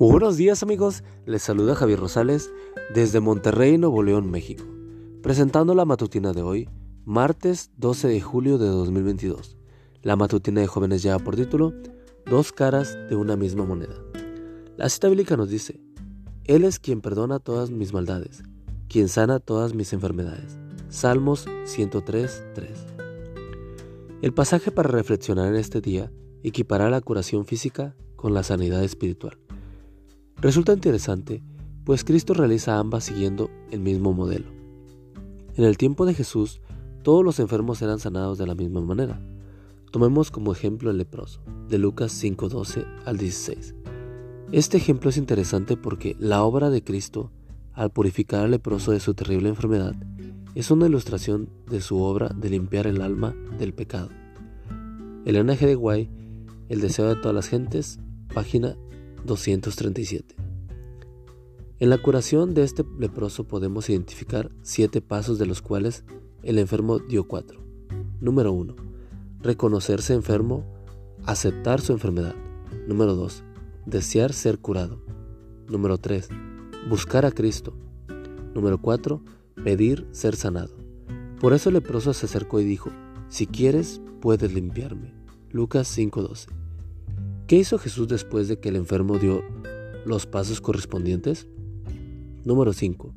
[0.00, 2.52] Buenos días amigos, les saluda Javier Rosales
[2.94, 4.62] desde Monterrey, Nuevo León, México,
[5.24, 6.68] presentando la matutina de hoy,
[7.04, 9.56] martes 12 de julio de 2022.
[10.02, 11.74] La matutina de jóvenes lleva por título
[12.26, 13.96] Dos caras de una misma moneda.
[14.76, 15.80] La cita bíblica nos dice,
[16.44, 18.44] Él es quien perdona todas mis maldades,
[18.88, 20.58] quien sana todas mis enfermedades.
[20.90, 22.86] Salmos 103, 3.
[24.22, 26.12] El pasaje para reflexionar en este día
[26.44, 29.38] equipará la curación física con la sanidad espiritual.
[30.40, 31.42] Resulta interesante,
[31.82, 34.46] pues Cristo realiza ambas siguiendo el mismo modelo.
[35.56, 36.60] En el tiempo de Jesús,
[37.02, 39.20] todos los enfermos eran sanados de la misma manera.
[39.90, 43.74] Tomemos como ejemplo el leproso, de Lucas 5:12 al 16.
[44.52, 47.32] Este ejemplo es interesante porque la obra de Cristo,
[47.72, 49.96] al purificar al leproso de su terrible enfermedad,
[50.54, 54.10] es una ilustración de su obra de limpiar el alma del pecado.
[55.24, 55.66] Elena G.
[55.66, 56.10] de Guay,
[56.68, 57.98] El deseo de todas las gentes,
[58.32, 58.76] página
[59.24, 60.36] 237.
[61.80, 66.04] En la curación de este leproso podemos identificar siete pasos de los cuales
[66.42, 67.60] el enfermo dio cuatro.
[68.20, 68.74] Número 1.
[69.40, 70.64] Reconocerse enfermo,
[71.24, 72.34] aceptar su enfermedad.
[72.88, 73.44] Número 2.
[73.86, 75.00] Desear ser curado.
[75.68, 76.28] Número 3.
[76.88, 77.74] Buscar a Cristo.
[78.54, 79.22] Número 4.
[79.62, 80.74] Pedir ser sanado.
[81.40, 82.90] Por eso el leproso se acercó y dijo,
[83.28, 85.14] si quieres, puedes limpiarme.
[85.50, 86.48] Lucas 5:12.
[87.48, 89.42] ¿Qué hizo Jesús después de que el enfermo dio
[90.04, 91.48] los pasos correspondientes?
[92.44, 93.14] Número 5.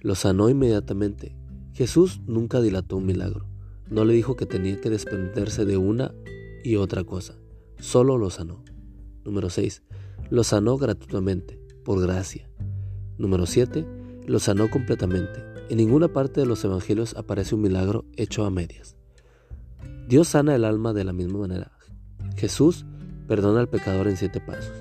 [0.00, 1.36] Lo sanó inmediatamente.
[1.74, 3.46] Jesús nunca dilató un milagro.
[3.88, 6.12] No le dijo que tenía que desprenderse de una
[6.64, 7.38] y otra cosa.
[7.78, 8.64] Solo lo sanó.
[9.24, 9.84] Número 6.
[10.28, 12.50] Lo sanó gratuitamente, por gracia.
[13.16, 13.86] Número 7.
[14.26, 15.40] Lo sanó completamente.
[15.70, 18.96] En ninguna parte de los evangelios aparece un milagro hecho a medias.
[20.08, 21.70] Dios sana el alma de la misma manera.
[22.36, 22.84] Jesús
[23.28, 24.72] Perdona al pecador en siete pasos.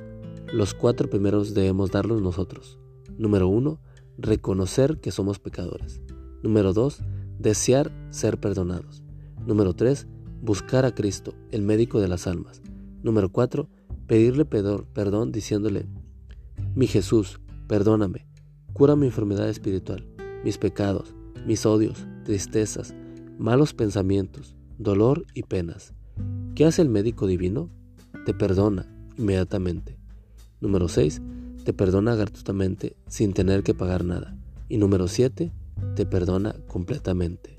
[0.53, 2.80] Los cuatro primeros debemos darlos nosotros.
[3.18, 3.81] Número uno,
[4.18, 6.02] reconocer que somos pecadores.
[6.41, 7.03] Número dos,
[7.38, 9.03] desear ser perdonados.
[9.46, 10.07] Número tres,
[10.41, 12.62] buscar a Cristo, el médico de las almas.
[13.03, 13.68] Número cuatro,
[14.07, 15.86] pedirle perdón diciéndole,
[16.74, 18.28] mi Jesús, perdóname,
[18.72, 20.07] cura mi enfermedad espiritual,
[20.46, 21.13] mis pecados,
[21.46, 22.96] mis odios, tristezas,
[23.38, 25.94] malos pensamientos, dolor y penas.
[26.56, 27.69] ¿Qué hace el médico divino?
[28.27, 28.85] Te perdona
[29.17, 29.97] inmediatamente.
[30.59, 31.21] Número 6.
[31.63, 34.35] Te perdona gratuitamente sin tener que pagar nada.
[34.67, 35.53] Y número 7.
[35.95, 37.55] Te perdona completamente.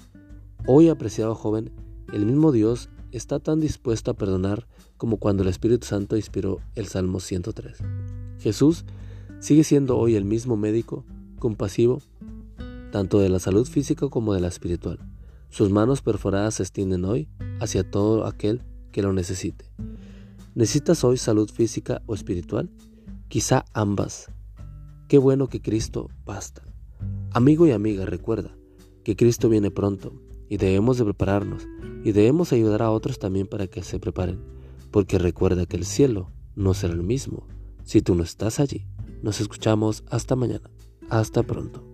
[0.66, 1.72] Hoy, apreciado joven,
[2.12, 4.66] el mismo Dios está tan dispuesto a perdonar
[4.98, 7.78] como cuando el Espíritu Santo inspiró el Salmo 103.
[8.38, 8.84] Jesús
[9.40, 11.06] sigue siendo hoy el mismo médico,
[11.38, 12.02] compasivo,
[12.92, 14.98] tanto de la salud física como de la espiritual.
[15.48, 17.26] Sus manos perforadas se extienden hoy
[17.58, 18.60] hacia todo aquel
[18.92, 19.64] que lo necesite.
[20.58, 22.68] ¿Necesitas hoy salud física o espiritual?
[23.28, 24.26] Quizá ambas.
[25.06, 26.64] Qué bueno que Cristo basta.
[27.30, 28.56] Amigo y amiga, recuerda
[29.04, 31.62] que Cristo viene pronto y debemos de prepararnos
[32.02, 34.40] y debemos ayudar a otros también para que se preparen,
[34.90, 37.46] porque recuerda que el cielo no será el mismo
[37.84, 38.84] si tú no estás allí.
[39.22, 40.68] Nos escuchamos hasta mañana.
[41.08, 41.87] Hasta pronto.